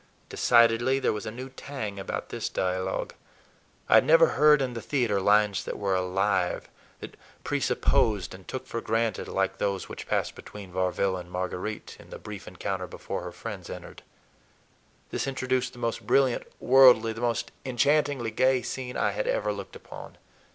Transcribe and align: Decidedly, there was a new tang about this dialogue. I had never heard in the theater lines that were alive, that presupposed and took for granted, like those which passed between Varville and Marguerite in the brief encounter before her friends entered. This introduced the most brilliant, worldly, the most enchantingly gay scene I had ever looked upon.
Decidedly, 0.29 0.97
there 0.97 1.13
was 1.13 1.27
a 1.27 1.31
new 1.31 1.47
tang 1.49 1.99
about 1.99 2.29
this 2.29 2.49
dialogue. 2.49 3.13
I 3.87 3.93
had 3.93 4.03
never 4.03 4.29
heard 4.29 4.59
in 4.59 4.73
the 4.73 4.81
theater 4.81 5.21
lines 5.21 5.63
that 5.63 5.77
were 5.77 5.93
alive, 5.93 6.67
that 7.01 7.15
presupposed 7.43 8.33
and 8.33 8.47
took 8.47 8.65
for 8.65 8.81
granted, 8.81 9.27
like 9.27 9.59
those 9.59 9.87
which 9.87 10.07
passed 10.07 10.33
between 10.33 10.71
Varville 10.73 11.17
and 11.19 11.29
Marguerite 11.29 11.97
in 11.99 12.09
the 12.09 12.17
brief 12.17 12.47
encounter 12.47 12.87
before 12.87 13.21
her 13.21 13.31
friends 13.31 13.69
entered. 13.69 14.01
This 15.11 15.27
introduced 15.27 15.73
the 15.73 15.77
most 15.77 16.07
brilliant, 16.07 16.47
worldly, 16.59 17.13
the 17.13 17.21
most 17.21 17.51
enchantingly 17.63 18.31
gay 18.31 18.63
scene 18.63 18.97
I 18.97 19.11
had 19.11 19.27
ever 19.27 19.53
looked 19.53 19.75
upon. 19.75 20.17